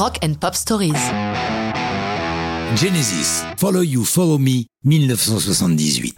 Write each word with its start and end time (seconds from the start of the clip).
Rock 0.00 0.16
and 0.24 0.32
Pop 0.40 0.54
Stories. 0.54 0.94
Genesis, 2.74 3.44
Follow 3.58 3.82
You, 3.82 4.02
Follow 4.02 4.38
Me, 4.38 4.64
1978. 4.82 6.16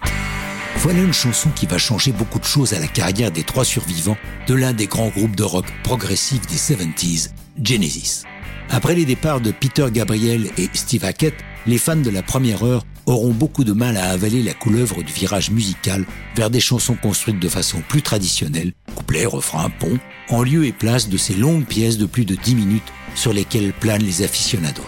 Voilà 0.77 1.01
une 1.01 1.13
chanson 1.13 1.51
qui 1.51 1.67
va 1.67 1.79
changer 1.79 2.13
beaucoup 2.13 2.39
de 2.39 2.45
choses 2.45 2.75
à 2.75 2.79
la 2.79 2.87
carrière 2.87 3.33
des 3.33 3.43
trois 3.43 3.65
survivants 3.65 4.17
de 4.47 4.55
l'un 4.55 4.73
des 4.73 4.87
grands 4.87 5.09
groupes 5.09 5.35
de 5.35 5.43
rock 5.43 5.65
progressif 5.83 6.47
des 6.47 6.55
70s, 6.55 7.31
Genesis. 7.61 8.23
Après 8.71 8.95
les 8.95 9.05
départs 9.05 9.41
de 9.41 9.51
Peter 9.51 9.89
Gabriel 9.93 10.47
et 10.59 10.69
Steve 10.75 11.05
Hackett, 11.05 11.35
les 11.67 11.79
fans 11.79 11.97
de 11.97 12.11
la 12.11 12.23
première 12.23 12.65
heure 12.65 12.87
auront 13.07 13.33
beaucoup 13.33 13.65
de 13.65 13.73
mal 13.73 13.97
à 13.97 14.11
avaler 14.11 14.45
la 14.45 14.55
couleuvre 14.55 15.03
du 15.03 15.13
virage 15.13 15.51
musical 15.51 16.05
vers 16.37 16.51
des 16.51 16.61
chansons 16.61 16.95
construites 16.95 17.41
de 17.41 17.49
façon 17.49 17.83
plus 17.89 18.03
traditionnelle, 18.03 18.75
couplets, 18.95 19.27
refrains, 19.27 19.71
ponts, 19.71 19.99
en 20.29 20.45
lieu 20.45 20.67
et 20.67 20.73
place 20.73 21.09
de 21.09 21.17
ces 21.17 21.35
longues 21.35 21.67
pièces 21.67 21.99
de 21.99 22.07
plus 22.07 22.25
de 22.25 22.37
10 22.37 22.55
minutes 22.55 22.93
sur 23.15 23.33
lesquelles 23.33 23.73
planent 23.73 24.03
les 24.03 24.23
aficionados. 24.23 24.87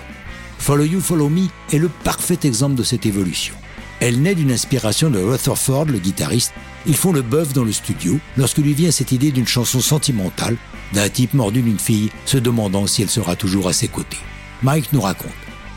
Follow 0.59 0.85
You, 0.85 1.01
Follow 1.01 1.29
Me 1.29 1.49
est 1.73 1.79
le 1.79 1.89
parfait 1.89 2.39
exemple 2.45 2.75
de 2.75 2.83
cette 2.83 3.07
évolution. 3.07 3.55
Elle 4.01 4.23
naît 4.23 4.35
d'une 4.35 4.53
inspiration 4.53 5.11
de 5.11 5.19
Rutherford, 5.19 5.87
le 5.87 5.99
guitariste. 5.99 6.53
Ils 6.87 6.97
font 6.97 7.13
le 7.13 7.23
bœuf 7.23 7.53
dans 7.53 7.65
le 7.65 7.73
studio 7.73 8.19
lorsque 8.37 8.59
lui 8.59 8.75
vient 8.75 8.91
cette 8.91 9.13
idée 9.13 9.31
d'une 9.31 9.47
chanson 9.47 9.81
sentimentale 9.81 10.57
d'un 10.93 11.09
type 11.09 11.35
mordu 11.35 11.63
d'une 11.63 11.79
fille 11.79 12.11
se 12.25 12.39
demandant 12.39 12.87
si 12.87 13.03
elle 13.03 13.11
sera 13.11 13.37
toujours 13.37 13.69
à 13.69 13.73
ses 13.73 13.89
côtés. 13.89 14.19
Mike 14.63 14.93
nous 14.93 15.01
raconte. 15.01 15.31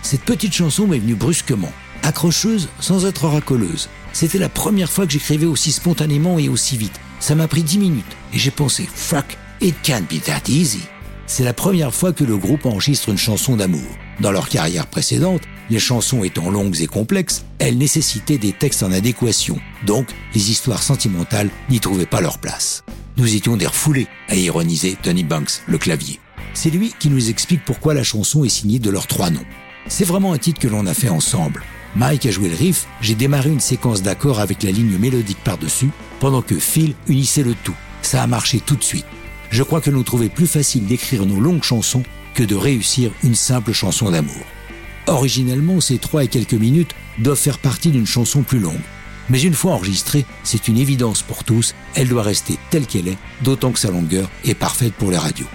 Cette 0.04 0.22
petite 0.22 0.54
chanson 0.54 0.88
m'est 0.88 1.00
venue 1.00 1.16
brusquement, 1.16 1.72
accrocheuse 2.04 2.70
sans 2.80 3.06
être 3.06 3.28
racoleuse. 3.28 3.90
C'était 4.14 4.38
la 4.38 4.50
première 4.50 4.92
fois 4.92 5.06
que 5.06 5.12
j'écrivais 5.12 5.46
aussi 5.46 5.72
spontanément 5.72 6.40
et 6.40 6.50
aussi 6.50 6.78
vite. 6.78 7.00
Ça 7.20 7.36
m'a 7.36 7.48
pris 7.48 7.64
dix 7.64 7.78
minutes 7.78 8.06
et 8.34 8.40
j'ai 8.40 8.52
pensé, 8.52 8.88
fuck, 8.94 9.38
it 9.60 9.76
can't 9.84 10.08
be 10.10 10.22
that 10.24 10.50
easy. 10.50 10.82
C'est 11.30 11.44
la 11.44 11.54
première 11.54 11.94
fois 11.94 12.14
que 12.14 12.24
le 12.24 12.38
groupe 12.38 12.66
enregistre 12.66 13.10
une 13.10 13.18
chanson 13.18 13.58
d'amour. 13.58 13.88
Dans 14.22 14.32
leur 14.32 14.48
carrière 14.48 14.88
précédente, 14.88 15.42
les 15.70 15.78
chansons 15.78 16.24
étant 16.24 16.50
longues 16.50 16.80
et 16.80 16.88
complexes, 16.88 17.44
elles 17.60 17.78
nécessitaient 17.78 18.38
des 18.38 18.54
textes 18.54 18.82
en 18.82 18.94
adéquation, 18.94 19.60
donc 19.86 20.08
les 20.34 20.52
histoires 20.52 20.82
sentimentales 20.82 21.50
n'y 21.70 21.82
trouvaient 21.82 22.06
pas 22.06 22.22
leur 22.22 22.38
place. 22.38 22.86
Nous 23.18 23.36
étions 23.36 23.58
des 23.58 23.68
refoulés, 23.68 24.08
a 24.30 24.36
ironisé 24.36 24.98
Tony 25.04 25.26
Banks, 25.26 25.62
le 25.68 25.78
clavier. 25.78 26.22
C'est 26.54 26.70
lui 26.70 26.94
qui 26.98 27.10
nous 27.10 27.30
explique 27.30 27.66
pourquoi 27.66 27.94
la 27.94 28.04
chanson 28.04 28.46
est 28.46 28.50
signée 28.50 28.80
de 28.80 28.90
leurs 28.90 29.08
trois 29.08 29.30
noms. 29.30 29.46
C'est 29.90 30.06
vraiment 30.06 30.32
un 30.32 30.38
titre 30.38 30.62
que 30.62 30.70
l'on 30.70 30.86
a 30.86 30.94
fait 30.94 31.10
ensemble. 31.10 31.64
Mike 31.98 32.26
a 32.26 32.32
joué 32.32 32.48
le 32.48 32.56
riff, 32.56 32.86
j'ai 33.02 33.16
démarré 33.16 33.50
une 33.50 33.60
séquence 33.60 34.02
d'accords 34.02 34.40
avec 34.40 34.64
la 34.64 34.72
ligne 34.72 34.98
mélodique 34.98 35.44
par-dessus, 35.44 35.90
pendant 36.22 36.42
que 36.42 36.58
Phil 36.58 36.94
unissait 37.10 37.44
le 37.44 37.54
tout. 37.54 37.76
Ça 38.02 38.24
a 38.24 38.28
marché 38.28 38.62
tout 38.66 38.78
de 38.78 38.84
suite. 38.84 39.06
Je 39.50 39.64
crois 39.64 39.82
que 39.82 39.90
nous 39.90 40.04
trouvait 40.04 40.30
plus 40.30 40.48
facile 40.48 40.86
d'écrire 40.86 41.26
nos 41.26 41.40
longues 41.40 41.64
chansons 41.64 42.04
que 42.34 42.44
de 42.44 42.56
réussir 42.56 43.12
une 43.24 43.36
simple 43.36 43.72
chanson 43.72 44.12
d'amour. 44.12 44.46
Originellement, 45.08 45.80
ces 45.80 45.98
trois 45.98 46.24
et 46.24 46.28
quelques 46.28 46.54
minutes 46.54 46.94
doivent 47.20 47.38
faire 47.38 47.60
partie 47.60 47.92
d'une 47.92 48.06
chanson 48.06 48.44
plus 48.44 48.60
longue. 48.60 48.80
Mais 49.30 49.42
une 49.42 49.54
fois 49.54 49.74
enregistrée, 49.74 50.26
c'est 50.44 50.68
une 50.68 50.78
évidence 50.78 51.22
pour 51.22 51.44
tous, 51.44 51.76
elle 51.96 52.10
doit 52.10 52.24
rester 52.24 52.58
telle 52.70 52.86
qu'elle 52.86 53.08
est, 53.08 53.18
d'autant 53.42 53.72
que 53.72 53.80
sa 53.80 53.92
longueur 53.92 54.30
est 54.46 54.54
parfaite 54.54 54.94
pour 54.94 55.12
les 55.12 55.18
radios. 55.18 55.48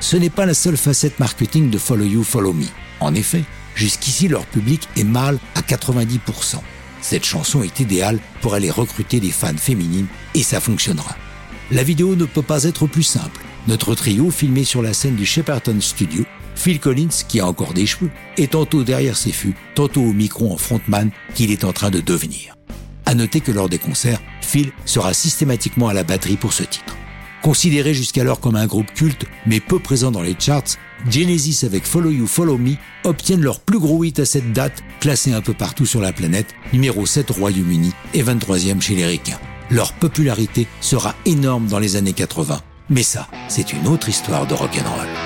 Ce 0.00 0.16
n'est 0.16 0.30
pas 0.30 0.46
la 0.46 0.54
seule 0.54 0.76
facette 0.76 1.18
marketing 1.18 1.70
de 1.70 1.78
Follow 1.78 2.04
You, 2.04 2.24
Follow 2.24 2.52
Me. 2.52 2.66
En 3.00 3.14
effet, 3.14 3.44
jusqu'ici 3.74 4.28
leur 4.28 4.44
public 4.46 4.88
est 4.96 5.04
mâle 5.04 5.38
à 5.54 5.60
90%. 5.60 6.56
Cette 7.00 7.24
chanson 7.24 7.62
est 7.62 7.80
idéale 7.80 8.18
pour 8.40 8.54
aller 8.54 8.70
recruter 8.70 9.20
des 9.20 9.30
fans 9.30 9.56
féminines 9.56 10.06
et 10.34 10.42
ça 10.42 10.60
fonctionnera. 10.60 11.16
La 11.70 11.82
vidéo 11.82 12.14
ne 12.14 12.26
peut 12.26 12.42
pas 12.42 12.64
être 12.64 12.86
plus 12.86 13.02
simple. 13.02 13.40
Notre 13.68 13.94
trio, 13.94 14.30
filmé 14.30 14.64
sur 14.64 14.82
la 14.82 14.92
scène 14.92 15.16
du 15.16 15.24
Shepperton 15.24 15.80
Studio, 15.80 16.24
Phil 16.54 16.78
Collins, 16.78 17.24
qui 17.26 17.40
a 17.40 17.46
encore 17.46 17.72
des 17.72 17.86
cheveux, 17.86 18.10
est 18.36 18.52
tantôt 18.52 18.84
derrière 18.84 19.16
ses 19.16 19.32
fûts, 19.32 19.56
tantôt 19.74 20.02
au 20.02 20.12
micro 20.12 20.52
en 20.52 20.58
frontman 20.58 21.10
qu'il 21.34 21.50
est 21.50 21.64
en 21.64 21.72
train 21.72 21.90
de 21.90 22.00
devenir. 22.00 22.56
À 23.06 23.14
noter 23.14 23.40
que 23.40 23.50
lors 23.50 23.70
des 23.70 23.78
concerts, 23.78 24.20
Phil 24.42 24.72
sera 24.84 25.14
systématiquement 25.14 25.88
à 25.88 25.94
la 25.94 26.04
batterie 26.04 26.36
pour 26.36 26.52
ce 26.52 26.64
titre. 26.64 26.96
Considéré 27.42 27.94
jusqu'alors 27.94 28.40
comme 28.40 28.56
un 28.56 28.66
groupe 28.66 28.92
culte, 28.92 29.24
mais 29.46 29.60
peu 29.60 29.78
présent 29.78 30.10
dans 30.10 30.22
les 30.22 30.36
charts, 30.38 30.78
Genesis 31.10 31.64
avec 31.64 31.84
Follow 31.84 32.10
You, 32.10 32.26
Follow 32.26 32.58
Me 32.58 32.76
obtiennent 33.04 33.42
leur 33.42 33.60
plus 33.60 33.78
gros 33.78 34.04
hit 34.04 34.18
à 34.18 34.24
cette 34.26 34.52
date, 34.52 34.82
classé 35.00 35.32
un 35.32 35.40
peu 35.40 35.54
partout 35.54 35.86
sur 35.86 36.00
la 36.00 36.12
planète, 36.12 36.54
numéro 36.72 37.04
7 37.06 37.30
au 37.30 37.34
Royaume-Uni 37.34 37.92
et 38.12 38.22
23e 38.22 38.80
chez 38.80 38.94
les 38.94 39.06
Ricains. 39.06 39.40
Leur 39.70 39.92
popularité 39.94 40.66
sera 40.80 41.14
énorme 41.24 41.66
dans 41.66 41.78
les 41.78 41.96
années 41.96 42.12
80. 42.12 42.60
Mais 42.90 43.02
ça, 43.02 43.28
c'est 43.48 43.72
une 43.72 43.86
autre 43.86 44.08
histoire 44.08 44.46
de 44.46 44.54
rock'n'roll. 44.54 45.23